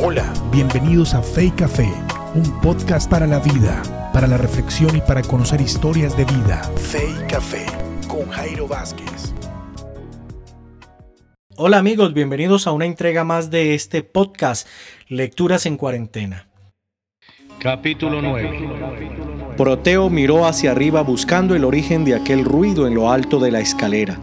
Hola, 0.00 0.32
bienvenidos 0.52 1.12
a 1.12 1.22
Fe 1.22 1.46
y 1.46 1.50
Café, 1.50 1.92
un 2.32 2.60
podcast 2.60 3.10
para 3.10 3.26
la 3.26 3.40
vida, 3.40 3.82
para 4.12 4.28
la 4.28 4.38
reflexión 4.38 4.96
y 4.96 5.00
para 5.00 5.22
conocer 5.22 5.60
historias 5.60 6.16
de 6.16 6.24
vida. 6.24 6.62
Fe 6.76 7.02
y 7.10 7.26
Café 7.26 7.66
con 8.06 8.28
Jairo 8.28 8.68
Vázquez. 8.68 9.34
Hola 11.56 11.78
amigos, 11.78 12.14
bienvenidos 12.14 12.68
a 12.68 12.72
una 12.72 12.84
entrega 12.84 13.24
más 13.24 13.50
de 13.50 13.74
este 13.74 14.04
podcast, 14.04 14.68
Lecturas 15.08 15.66
en 15.66 15.76
Cuarentena. 15.76 16.46
Capítulo 17.58 18.22
9 18.22 19.56
Proteo 19.56 20.10
miró 20.10 20.46
hacia 20.46 20.70
arriba 20.70 21.02
buscando 21.02 21.56
el 21.56 21.64
origen 21.64 22.04
de 22.04 22.14
aquel 22.14 22.44
ruido 22.44 22.86
en 22.86 22.94
lo 22.94 23.10
alto 23.10 23.40
de 23.40 23.50
la 23.50 23.58
escalera. 23.58 24.16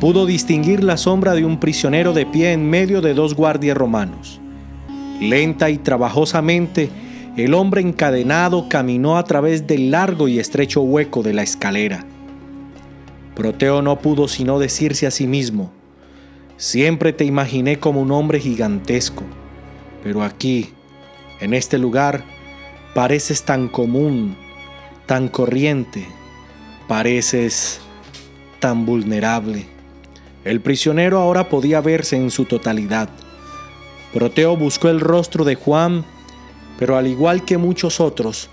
Pudo 0.00 0.26
distinguir 0.26 0.82
la 0.82 0.96
sombra 0.96 1.34
de 1.34 1.44
un 1.44 1.60
prisionero 1.60 2.12
de 2.12 2.26
pie 2.26 2.50
en 2.50 2.68
medio 2.68 3.00
de 3.00 3.14
dos 3.14 3.34
guardias 3.36 3.76
romanos. 3.76 4.40
Lenta 5.20 5.70
y 5.70 5.78
trabajosamente, 5.78 6.90
el 7.36 7.54
hombre 7.54 7.80
encadenado 7.80 8.68
caminó 8.68 9.16
a 9.16 9.24
través 9.24 9.66
del 9.66 9.90
largo 9.90 10.28
y 10.28 10.38
estrecho 10.38 10.82
hueco 10.82 11.22
de 11.22 11.32
la 11.32 11.42
escalera. 11.42 12.04
Proteo 13.34 13.82
no 13.82 13.98
pudo 13.98 14.28
sino 14.28 14.58
decirse 14.58 15.06
a 15.06 15.10
sí 15.10 15.26
mismo, 15.26 15.70
siempre 16.58 17.12
te 17.12 17.24
imaginé 17.24 17.78
como 17.78 18.00
un 18.00 18.10
hombre 18.10 18.40
gigantesco, 18.40 19.22
pero 20.02 20.22
aquí, 20.22 20.70
en 21.40 21.54
este 21.54 21.78
lugar, 21.78 22.24
pareces 22.94 23.42
tan 23.42 23.68
común, 23.68 24.36
tan 25.06 25.28
corriente, 25.28 26.06
pareces 26.88 27.80
tan 28.60 28.84
vulnerable. 28.86 29.66
El 30.44 30.60
prisionero 30.60 31.18
ahora 31.18 31.48
podía 31.48 31.80
verse 31.80 32.16
en 32.16 32.30
su 32.30 32.44
totalidad 32.44 33.08
Proteo 34.16 34.56
buscó 34.56 34.88
el 34.88 35.00
rostro 35.00 35.44
de 35.44 35.56
Juan, 35.56 36.02
pero 36.78 36.96
al 36.96 37.06
igual 37.06 37.44
que 37.44 37.58
muchos 37.58 38.00
otros, 38.00 38.48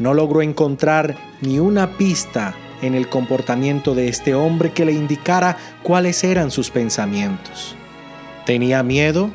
no 0.00 0.14
logró 0.14 0.42
encontrar 0.42 1.16
ni 1.40 1.60
una 1.60 1.96
pista 1.96 2.56
en 2.82 2.96
el 2.96 3.08
comportamiento 3.08 3.94
de 3.94 4.08
este 4.08 4.34
hombre 4.34 4.72
que 4.72 4.84
le 4.84 4.90
indicara 4.90 5.58
cuáles 5.84 6.24
eran 6.24 6.50
sus 6.50 6.72
pensamientos. 6.72 7.76
¿Tenía 8.46 8.82
miedo? 8.82 9.30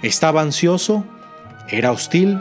¿Estaba 0.00 0.40
ansioso? 0.40 1.04
¿Era 1.68 1.92
hostil? 1.92 2.40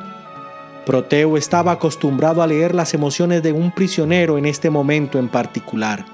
Proteo 0.85 1.35
estaba 1.35 1.73
acostumbrado 1.73 2.41
a 2.41 2.47
leer 2.47 2.73
las 2.73 2.93
emociones 2.93 3.43
de 3.43 3.51
un 3.51 3.73
prisionero 3.73 4.37
en 4.37 4.45
este 4.45 4.69
momento 4.69 5.19
en 5.19 5.27
particular, 5.27 6.05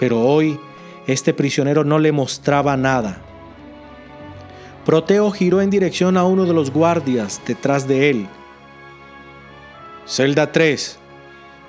pero 0.00 0.22
hoy 0.22 0.58
este 1.06 1.32
prisionero 1.32 1.84
no 1.84 2.00
le 2.00 2.10
mostraba 2.10 2.76
nada. 2.76 3.23
Proteo 4.84 5.30
giró 5.30 5.62
en 5.62 5.70
dirección 5.70 6.18
a 6.18 6.24
uno 6.24 6.44
de 6.44 6.52
los 6.52 6.70
guardias 6.70 7.40
detrás 7.46 7.88
de 7.88 8.10
él. 8.10 8.26
Celda 10.06 10.52
3. 10.52 10.98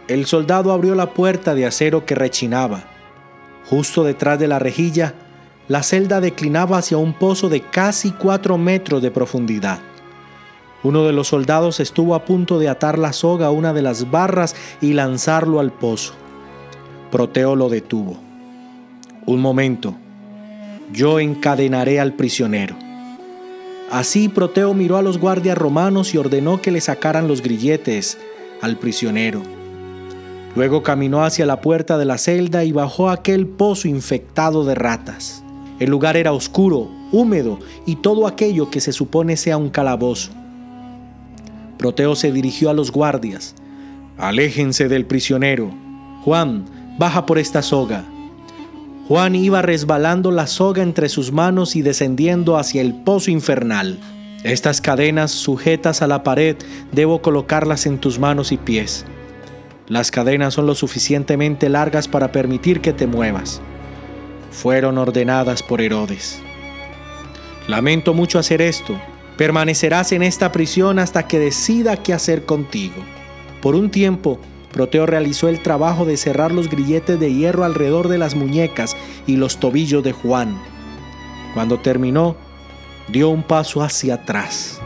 El 0.09 0.25
soldado 0.25 0.73
abrió 0.73 0.95
la 0.95 1.13
puerta 1.13 1.55
de 1.55 1.65
acero 1.65 2.05
que 2.05 2.13
rechinaba. 2.13 2.83
Justo 3.69 4.03
detrás 4.03 4.37
de 4.37 4.47
la 4.49 4.59
rejilla, 4.59 5.13
la 5.69 5.81
celda 5.81 6.19
declinaba 6.19 6.77
hacia 6.77 6.97
un 6.97 7.13
pozo 7.13 7.47
de 7.47 7.61
casi 7.61 8.11
cuatro 8.11 8.57
metros 8.57 9.01
de 9.01 9.11
profundidad. 9.11 9.79
Uno 10.83 11.05
de 11.05 11.13
los 11.13 11.29
soldados 11.29 11.79
estuvo 11.79 12.13
a 12.13 12.25
punto 12.25 12.59
de 12.59 12.69
atar 12.69 12.99
la 12.99 13.13
soga 13.13 13.47
a 13.47 13.51
una 13.51 13.73
de 13.73 13.81
las 13.81 14.11
barras 14.11 14.55
y 14.81 14.93
lanzarlo 14.93 15.59
al 15.61 15.71
pozo. 15.71 16.13
Proteo 17.11 17.55
lo 17.55 17.69
detuvo. 17.69 18.17
Un 19.25 19.41
momento. 19.41 19.95
Yo 20.91 21.19
encadenaré 21.19 21.99
al 21.99 22.13
prisionero. 22.13 22.84
Así 23.91 24.29
Proteo 24.29 24.73
miró 24.73 24.97
a 24.97 25.01
los 25.01 25.19
guardias 25.19 25.57
romanos 25.57 26.13
y 26.13 26.17
ordenó 26.17 26.61
que 26.61 26.71
le 26.71 26.81
sacaran 26.81 27.27
los 27.27 27.41
grilletes 27.41 28.17
al 28.61 28.77
prisionero. 28.77 29.41
Luego 30.55 30.83
caminó 30.83 31.23
hacia 31.23 31.45
la 31.45 31.61
puerta 31.61 31.97
de 31.97 32.05
la 32.05 32.17
celda 32.17 32.63
y 32.63 32.71
bajó 32.71 33.09
aquel 33.09 33.45
pozo 33.45 33.87
infectado 33.87 34.63
de 34.63 34.73
ratas. 34.73 35.43
El 35.79 35.89
lugar 35.89 36.15
era 36.15 36.31
oscuro, 36.31 36.89
húmedo 37.11 37.59
y 37.85 37.97
todo 37.97 38.25
aquello 38.25 38.69
que 38.71 38.79
se 38.79 38.93
supone 38.93 39.35
sea 39.37 39.57
un 39.57 39.69
calabozo. 39.69 40.31
Proteo 41.77 42.15
se 42.15 42.31
dirigió 42.31 42.69
a 42.69 42.73
los 42.73 42.91
guardias. 42.91 43.53
Aléjense 44.17 44.87
del 44.87 45.05
prisionero. 45.05 45.71
Juan, 46.23 46.65
baja 46.97 47.25
por 47.25 47.37
esta 47.37 47.61
soga. 47.61 48.05
Juan 49.07 49.35
iba 49.35 49.61
resbalando 49.61 50.31
la 50.31 50.47
soga 50.47 50.81
entre 50.81 51.09
sus 51.09 51.31
manos 51.31 51.75
y 51.75 51.83
descendiendo 51.83 52.57
hacia 52.57 52.81
el 52.81 52.95
pozo 53.03 53.29
infernal. 53.29 53.99
Estas 54.43 54.81
cadenas 54.81 55.29
sujetas 55.29 56.01
a 56.01 56.07
la 56.07 56.23
pared 56.23 56.55
debo 56.91 57.21
colocarlas 57.21 57.85
en 57.85 57.99
tus 57.99 58.17
manos 58.17 58.51
y 58.51 58.57
pies. 58.57 59.05
Las 59.87 60.09
cadenas 60.09 60.55
son 60.55 60.65
lo 60.65 60.73
suficientemente 60.73 61.69
largas 61.69 62.07
para 62.07 62.31
permitir 62.31 62.81
que 62.81 62.93
te 62.93 63.05
muevas. 63.05 63.61
Fueron 64.49 64.97
ordenadas 64.97 65.61
por 65.61 65.81
Herodes. 65.81 66.39
Lamento 67.67 68.15
mucho 68.15 68.39
hacer 68.39 68.59
esto. 68.59 68.99
Permanecerás 69.37 70.13
en 70.13 70.23
esta 70.23 70.51
prisión 70.51 70.97
hasta 70.97 71.27
que 71.27 71.37
decida 71.37 71.97
qué 71.97 72.13
hacer 72.13 72.45
contigo. 72.45 72.95
Por 73.61 73.75
un 73.75 73.91
tiempo, 73.91 74.39
Proteo 74.75 75.05
realizó 75.05 75.47
el 75.47 75.61
trabajo 75.61 76.03
de 76.03 76.17
cerrar 76.17 76.51
los 76.51 76.69
grilletes 76.69 77.17
de 77.17 77.33
hierro 77.33 77.63
alrededor 77.63 78.09
de 78.09 78.17
las 78.17 78.35
muñecas 78.35 78.97
y 79.25 79.37
los 79.37 79.57
tobillos 79.57 80.03
de 80.03 80.11
Juan. 80.11 80.61
Cuando 81.53 81.79
terminó, 81.79 82.35
dio 83.07 83.29
un 83.29 83.41
paso 83.41 83.81
hacia 83.81 84.15
atrás. 84.15 84.81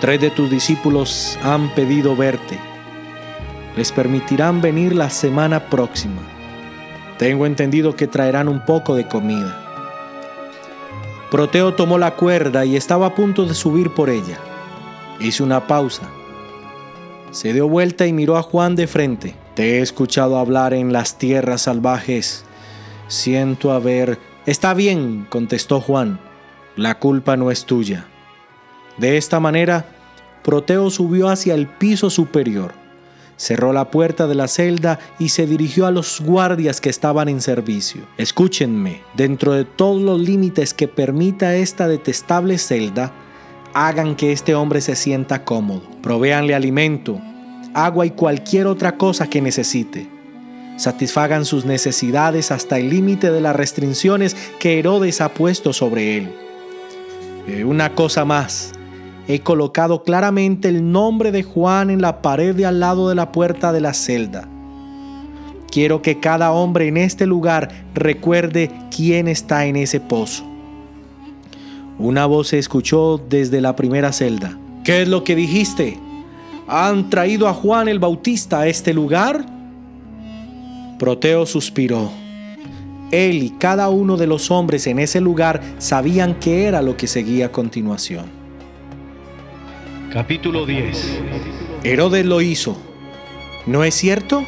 Tres 0.00 0.20
de 0.20 0.30
tus 0.30 0.52
discípulos 0.52 1.36
han 1.42 1.74
pedido 1.74 2.14
verte. 2.14 2.56
Les 3.76 3.90
permitirán 3.90 4.60
venir 4.60 4.94
la 4.94 5.10
semana 5.10 5.68
próxima. 5.68 6.22
Tengo 7.18 7.46
entendido 7.46 7.96
que 7.96 8.06
traerán 8.06 8.46
un 8.46 8.64
poco 8.64 8.94
de 8.94 9.08
comida. 9.08 9.62
Proteo 11.28 11.74
tomó 11.74 11.98
la 11.98 12.12
cuerda 12.12 12.64
y 12.64 12.76
estaba 12.76 13.06
a 13.06 13.14
punto 13.16 13.46
de 13.46 13.54
subir 13.54 13.90
por 13.90 14.10
ella. 14.10 14.38
Hice 15.18 15.42
una 15.42 15.66
pausa 15.66 16.08
se 17.34 17.52
dio 17.52 17.68
vuelta 17.68 18.06
y 18.06 18.12
miró 18.12 18.36
a 18.36 18.42
Juan 18.42 18.76
de 18.76 18.86
frente. 18.86 19.34
Te 19.56 19.78
he 19.78 19.80
escuchado 19.80 20.38
hablar 20.38 20.72
en 20.72 20.92
las 20.92 21.18
tierras 21.18 21.62
salvajes. 21.62 22.44
Siento 23.08 23.72
haber... 23.72 24.20
Está 24.46 24.72
bien, 24.72 25.26
contestó 25.28 25.80
Juan. 25.80 26.20
La 26.76 27.00
culpa 27.00 27.36
no 27.36 27.50
es 27.50 27.64
tuya. 27.64 28.06
De 28.98 29.16
esta 29.16 29.40
manera, 29.40 29.84
Proteo 30.44 30.90
subió 30.90 31.28
hacia 31.28 31.54
el 31.54 31.66
piso 31.66 32.08
superior, 32.08 32.72
cerró 33.36 33.72
la 33.72 33.90
puerta 33.90 34.28
de 34.28 34.36
la 34.36 34.46
celda 34.46 35.00
y 35.18 35.30
se 35.30 35.46
dirigió 35.46 35.86
a 35.86 35.90
los 35.90 36.20
guardias 36.20 36.80
que 36.80 36.90
estaban 36.90 37.28
en 37.28 37.40
servicio. 37.40 38.02
Escúchenme, 38.16 39.02
dentro 39.16 39.54
de 39.54 39.64
todos 39.64 40.00
los 40.00 40.20
límites 40.20 40.72
que 40.72 40.86
permita 40.86 41.56
esta 41.56 41.88
detestable 41.88 42.58
celda, 42.58 43.12
hagan 43.74 44.14
que 44.14 44.32
este 44.32 44.54
hombre 44.54 44.80
se 44.80 44.94
sienta 44.94 45.44
cómodo, 45.44 45.82
provéanle 46.00 46.54
alimento, 46.54 47.20
agua 47.74 48.06
y 48.06 48.10
cualquier 48.10 48.68
otra 48.68 48.96
cosa 48.96 49.28
que 49.28 49.42
necesite. 49.42 50.08
Satisfagan 50.76 51.44
sus 51.44 51.64
necesidades 51.64 52.50
hasta 52.50 52.78
el 52.78 52.90
límite 52.90 53.30
de 53.30 53.40
las 53.40 53.54
restricciones 53.54 54.34
que 54.58 54.78
Herodes 54.78 55.20
ha 55.20 55.34
puesto 55.34 55.72
sobre 55.72 56.16
él. 56.16 56.32
Eh, 57.48 57.64
una 57.64 57.94
cosa 57.94 58.24
más, 58.24 58.72
he 59.28 59.40
colocado 59.40 60.02
claramente 60.02 60.68
el 60.68 60.90
nombre 60.90 61.32
de 61.32 61.42
Juan 61.42 61.90
en 61.90 62.00
la 62.00 62.22
pared 62.22 62.54
de 62.54 62.66
al 62.66 62.80
lado 62.80 63.08
de 63.08 63.14
la 63.16 63.32
puerta 63.32 63.72
de 63.72 63.80
la 63.80 63.92
celda. 63.92 64.48
Quiero 65.70 66.02
que 66.02 66.20
cada 66.20 66.52
hombre 66.52 66.86
en 66.86 66.96
este 66.96 67.26
lugar 67.26 67.68
recuerde 67.94 68.70
quién 68.94 69.26
está 69.26 69.66
en 69.66 69.74
ese 69.74 69.98
pozo. 69.98 70.53
Una 71.98 72.26
voz 72.26 72.48
se 72.48 72.58
escuchó 72.58 73.20
desde 73.28 73.60
la 73.60 73.76
primera 73.76 74.12
celda. 74.12 74.58
¿Qué 74.84 75.02
es 75.02 75.08
lo 75.08 75.22
que 75.24 75.36
dijiste? 75.36 75.98
¿Han 76.66 77.08
traído 77.08 77.46
a 77.48 77.54
Juan 77.54 77.88
el 77.88 77.98
Bautista 77.98 78.60
a 78.60 78.66
este 78.66 78.92
lugar? 78.92 79.46
Proteo 80.98 81.46
suspiró. 81.46 82.10
Él 83.10 83.42
y 83.42 83.50
cada 83.50 83.90
uno 83.90 84.16
de 84.16 84.26
los 84.26 84.50
hombres 84.50 84.86
en 84.86 84.98
ese 84.98 85.20
lugar 85.20 85.62
sabían 85.78 86.38
qué 86.40 86.64
era 86.64 86.82
lo 86.82 86.96
que 86.96 87.06
seguía 87.06 87.46
a 87.46 87.52
continuación. 87.52 88.26
Capítulo 90.12 90.64
10 90.66 91.20
Herodes 91.84 92.24
lo 92.24 92.40
hizo. 92.40 92.76
¿No 93.66 93.84
es 93.84 93.94
cierto? 93.94 94.44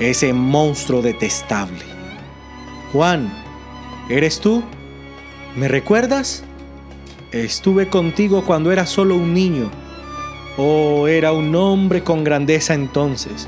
Ese 0.00 0.32
monstruo 0.32 1.02
detestable. 1.02 1.84
Juan, 2.92 3.32
¿eres 4.08 4.40
tú? 4.40 4.62
¿Me 5.56 5.68
recuerdas? 5.68 6.44
Estuve 7.32 7.88
contigo 7.88 8.42
cuando 8.44 8.72
era 8.72 8.86
solo 8.86 9.16
un 9.16 9.34
niño. 9.34 9.70
Oh, 10.56 11.06
era 11.06 11.32
un 11.32 11.54
hombre 11.54 12.02
con 12.02 12.24
grandeza 12.24 12.74
entonces. 12.74 13.46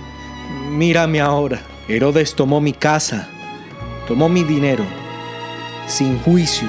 Mírame 0.71 1.21
ahora. 1.21 1.63
Herodes 1.89 2.37
tomó 2.37 2.61
mi 2.61 2.73
casa, 2.73 3.29
tomó 4.07 4.29
mi 4.29 4.45
dinero, 4.45 4.85
sin 5.89 6.21
juicio, 6.21 6.69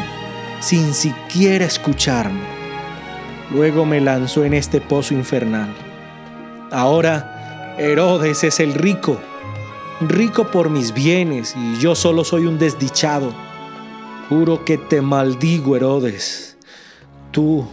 sin 0.59 0.95
siquiera 0.95 1.63
escucharme. 1.65 2.41
Luego 3.51 3.85
me 3.85 4.01
lanzó 4.01 4.43
en 4.43 4.55
este 4.55 4.81
pozo 4.81 5.13
infernal. 5.13 5.71
Ahora 6.71 7.75
Herodes 7.77 8.43
es 8.43 8.59
el 8.59 8.73
rico, 8.73 9.19
rico 9.99 10.49
por 10.49 10.71
mis 10.71 10.91
bienes 10.91 11.55
y 11.55 11.77
yo 11.77 11.93
solo 11.93 12.23
soy 12.23 12.47
un 12.47 12.57
desdichado. 12.57 13.31
Juro 14.27 14.65
que 14.65 14.79
te 14.79 15.01
maldigo, 15.01 15.75
Herodes. 15.75 16.50
Tú, 17.31 17.65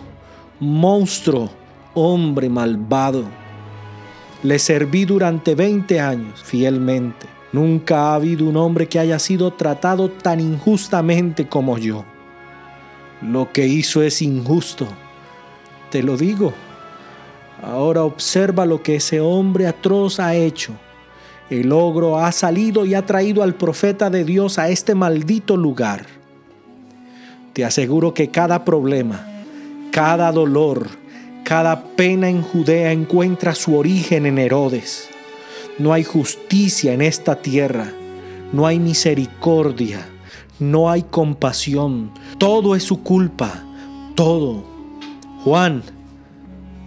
monstruo, 0.61 1.51
hombre 1.95 2.49
malvado. 2.49 3.25
Le 4.43 4.59
serví 4.59 5.05
durante 5.05 5.57
20 5.57 6.01
años 6.01 6.43
fielmente. 6.45 7.27
Nunca 7.53 8.11
ha 8.11 8.15
habido 8.15 8.49
un 8.49 8.57
hombre 8.57 8.87
que 8.87 9.01
haya 9.01 9.19
sido 9.19 9.53
tratado 9.53 10.11
tan 10.11 10.39
injustamente 10.39 11.49
como 11.49 11.77
yo. 11.77 12.05
Lo 13.21 13.51
que 13.53 13.67
hizo 13.67 14.03
es 14.03 14.23
injusto. 14.23 14.87
Te 15.91 16.03
lo 16.03 16.17
digo. 16.17 16.53
Ahora 17.63 18.05
observa 18.05 18.65
lo 18.65 18.83
que 18.83 18.97
ese 18.97 19.21
hombre 19.21 19.67
atroz 19.67 20.21
ha 20.21 20.37
hecho. 20.37 20.73
El 21.51 21.73
ogro 21.73 22.19
ha 22.19 22.31
salido 22.31 22.85
y 22.85 22.95
ha 22.95 23.07
traído 23.07 23.43
al 23.43 23.55
profeta 23.55 24.11
de 24.11 24.23
Dios 24.23 24.59
a 24.59 24.69
este 24.69 24.95
maldito 24.95 25.57
lugar. 25.57 26.07
Te 27.55 27.65
aseguro 27.65 28.15
que 28.15 28.29
cada 28.29 28.65
problema, 28.65 29.38
cada 29.91 30.31
dolor, 30.33 30.89
cada 31.45 31.83
pena 31.97 32.29
en 32.29 32.43
Judea 32.43 32.93
encuentra 32.93 33.55
su 33.55 33.77
origen 33.77 34.27
en 34.27 34.39
Herodes. 34.39 35.09
No 35.79 35.93
hay 35.93 36.05
justicia 36.05 36.93
en 36.93 37.03
esta 37.03 37.37
tierra, 37.37 37.93
no 38.53 38.67
hay 38.67 38.79
misericordia, 38.79 40.07
no 40.59 40.91
hay 40.91 41.03
compasión. 41.03 42.11
Todo 42.39 42.75
es 42.75 42.83
su 42.83 43.03
culpa, 43.03 43.63
todo. 44.15 44.65
Juan, 45.45 45.83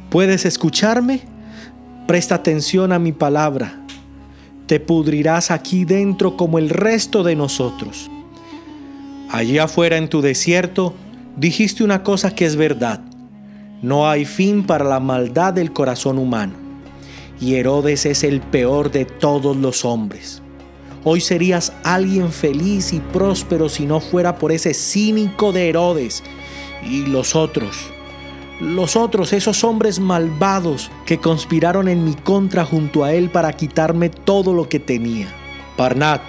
¿puedes 0.09 0.45
escucharme? 0.45 1.21
Presta 2.07 2.35
atención 2.35 2.91
a 2.91 2.99
mi 2.99 3.13
palabra. 3.13 3.77
Te 4.67 4.79
pudrirás 4.79 5.51
aquí 5.51 5.85
dentro 5.85 6.37
como 6.37 6.59
el 6.59 6.69
resto 6.69 7.23
de 7.23 7.35
nosotros. 7.35 8.09
Allí 9.29 9.57
afuera 9.57 9.97
en 9.97 10.09
tu 10.09 10.21
desierto 10.21 10.93
dijiste 11.37 11.83
una 11.83 12.03
cosa 12.03 12.33
que 12.33 12.45
es 12.45 12.55
verdad. 12.55 13.01
No 13.81 14.09
hay 14.09 14.25
fin 14.25 14.63
para 14.63 14.85
la 14.85 14.99
maldad 14.99 15.53
del 15.53 15.73
corazón 15.73 16.17
humano. 16.17 16.53
Y 17.39 17.55
Herodes 17.55 18.05
es 18.05 18.23
el 18.23 18.41
peor 18.41 18.91
de 18.91 19.05
todos 19.05 19.57
los 19.57 19.83
hombres. 19.83 20.41
Hoy 21.03 21.19
serías 21.19 21.73
alguien 21.83 22.31
feliz 22.31 22.93
y 22.93 22.99
próspero 22.99 23.69
si 23.69 23.87
no 23.87 23.99
fuera 23.99 24.37
por 24.37 24.51
ese 24.51 24.75
cínico 24.75 25.51
de 25.51 25.69
Herodes 25.69 26.23
y 26.87 27.07
los 27.07 27.35
otros. 27.35 27.75
Los 28.59 28.95
otros, 28.95 29.33
esos 29.33 29.63
hombres 29.63 29.99
malvados 29.99 30.91
que 31.07 31.17
conspiraron 31.17 31.87
en 31.87 32.05
mi 32.05 32.13
contra 32.13 32.63
junto 32.63 33.03
a 33.03 33.13
él 33.13 33.31
para 33.31 33.53
quitarme 33.53 34.09
todo 34.09 34.53
lo 34.53 34.69
que 34.69 34.79
tenía. 34.79 35.27
Parnat, 35.75 36.21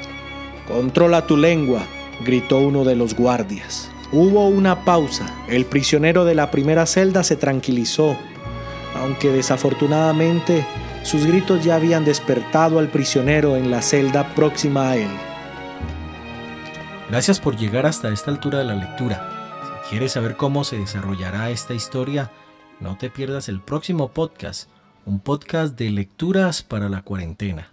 controla 0.67 1.27
tu 1.27 1.37
lengua, 1.37 1.83
gritó 2.25 2.61
uno 2.61 2.85
de 2.85 2.97
los 2.97 3.15
guardias. 3.15 3.91
Hubo 4.13 4.47
una 4.47 4.85
pausa. 4.85 5.27
El 5.49 5.65
prisionero 5.65 6.27
de 6.27 6.35
la 6.35 6.51
primera 6.51 6.85
celda 6.85 7.25
se 7.25 7.37
tranquilizó, 7.37 8.17
aunque 8.95 9.31
desafortunadamente 9.31 10.67
sus 11.03 11.25
gritos 11.25 11.65
ya 11.65 11.77
habían 11.77 12.05
despertado 12.05 12.79
al 12.79 12.89
prisionero 12.89 13.57
en 13.57 13.71
la 13.71 13.81
celda 13.81 14.35
próxima 14.35 14.91
a 14.91 14.97
él. 14.97 15.11
Gracias 17.09 17.41
por 17.41 17.57
llegar 17.57 17.87
hasta 17.87 18.11
esta 18.11 18.31
altura 18.31 18.59
de 18.59 18.65
la 18.67 18.75
lectura. 18.75 19.29
Si 19.85 19.91
quieres 19.91 20.13
saber 20.13 20.37
cómo 20.37 20.65
se 20.65 20.79
desarrollará 20.79 21.51
esta 21.51 21.73
historia, 21.73 22.31
no 22.81 22.99
te 22.99 23.09
pierdas 23.09 23.49
el 23.49 23.61
próximo 23.61 24.13
podcast, 24.13 24.69
un 25.07 25.21
podcast 25.21 25.79
de 25.79 25.91
lecturas 25.91 26.63
para 26.63 26.91
la 26.91 27.01
cuarentena. 27.01 27.72